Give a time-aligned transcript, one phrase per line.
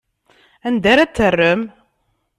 [0.67, 1.61] Anda ara t-terrem?